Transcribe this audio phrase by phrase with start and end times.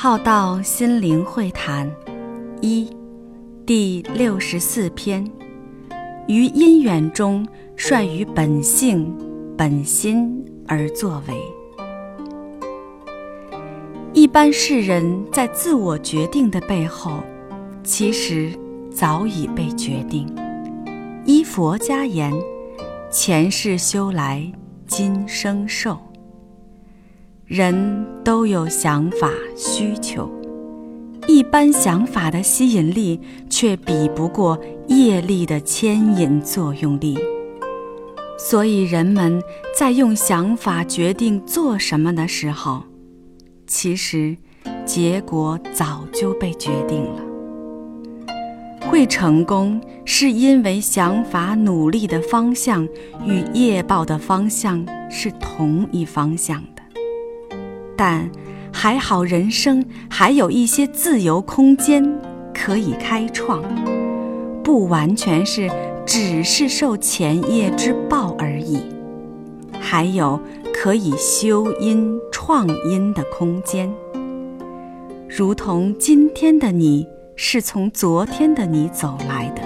[0.00, 1.90] 浩道心灵会谈
[2.60, 2.88] 一
[3.66, 5.28] 第六十四篇：
[6.28, 9.12] 于因缘中，率于本性
[9.56, 11.36] 本心而作为。
[14.12, 17.14] 一般世人在自我决定的背后，
[17.82, 18.56] 其实
[18.92, 20.32] 早已被决定。
[21.24, 22.32] 依佛家言，
[23.10, 24.48] 前世修来，
[24.86, 25.98] 今生受。
[27.48, 30.30] 人都有想法需求，
[31.26, 33.18] 一般想法的吸引力
[33.48, 37.18] 却比不过业力的牵引作用力。
[38.38, 39.42] 所以人们
[39.74, 42.82] 在用想法决定做什么的时候，
[43.66, 44.36] 其实
[44.84, 47.22] 结果早就被决定了。
[48.90, 52.86] 会成功，是因为想法努力的方向
[53.24, 56.62] 与业报的方向是同一方向。
[57.98, 58.30] 但
[58.72, 62.08] 还好，人生还有一些自由空间
[62.54, 63.60] 可以开创，
[64.62, 65.68] 不完全是
[66.06, 68.78] 只是受前业之报而已，
[69.80, 70.40] 还有
[70.72, 73.92] 可以修因创因的空间。
[75.28, 79.62] 如同今天的你是从昨天的你走来的，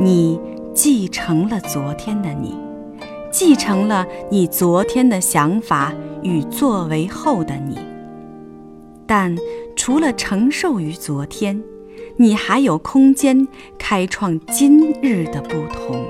[0.00, 0.40] 你
[0.74, 2.56] 继承了昨天的你，
[3.38, 5.92] 继承了你昨天的想法。
[6.22, 7.78] 与作为后的你，
[9.06, 9.36] 但
[9.76, 11.62] 除了承受于昨天，
[12.16, 13.46] 你还有空间
[13.78, 16.04] 开创今日的不同。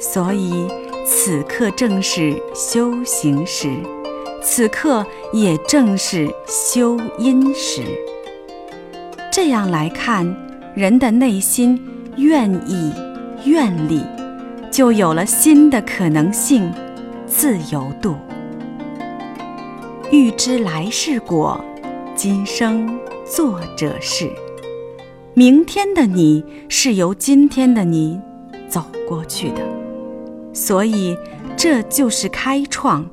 [0.00, 0.66] 所以，
[1.06, 3.68] 此刻正是修行时，
[4.42, 7.82] 此刻也正是修因时。
[9.30, 10.26] 这样来看，
[10.74, 11.80] 人的内心
[12.16, 12.92] 愿意、
[13.44, 14.02] 愿力，
[14.70, 16.72] 就有了新的可能性、
[17.26, 18.14] 自由度。
[20.12, 21.62] 欲知来世果，
[22.14, 24.30] 今生作者是。
[25.34, 28.20] 明天的你是由今天的你
[28.68, 29.62] 走过去的，
[30.52, 31.16] 所以
[31.56, 33.08] 这就是开创，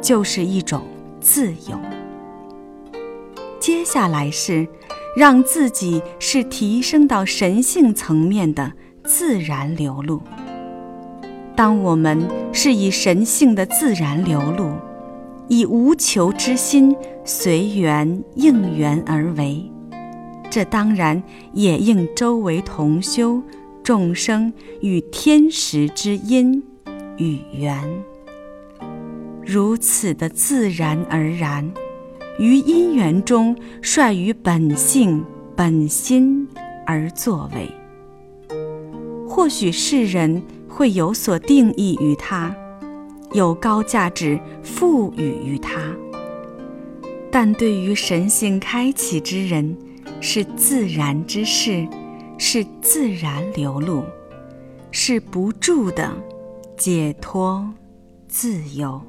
[0.00, 0.82] 就是一种
[1.20, 1.78] 自由。
[3.58, 4.66] 接下来是
[5.16, 8.72] 让自己是提升到神性层面的
[9.04, 10.22] 自然流露。
[11.58, 12.16] 当我们
[12.52, 14.70] 是以神性的自然流露。
[15.48, 19.68] 以无求之心随缘应缘而为，
[20.48, 21.20] 这当然
[21.52, 23.42] 也应周围同修
[23.82, 24.52] 众生
[24.82, 26.62] 与天时之因
[27.16, 27.82] 与缘，
[29.44, 31.68] 如此的自然而然，
[32.38, 35.24] 于因缘中率于本性
[35.56, 36.46] 本心
[36.86, 37.68] 而作为。
[39.26, 40.42] 或许世人
[40.78, 42.54] 会有所定义于他。
[43.32, 45.92] 有高价值赋予于他，
[47.32, 49.76] 但对于神性开启之人，
[50.20, 51.84] 是自然之事，
[52.38, 54.04] 是自然流露，
[54.92, 56.12] 是不住的
[56.76, 57.68] 解脱
[58.28, 59.02] 自由。